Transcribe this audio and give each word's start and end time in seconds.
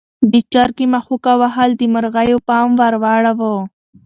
د 0.31 0.33
چرګې 0.53 0.85
مښوکه 0.93 1.33
وهل 1.41 1.69
د 1.77 1.81
مرغیو 1.93 2.39
پام 2.49 2.69
ور 2.79 2.93
واړاوه. 3.03 3.53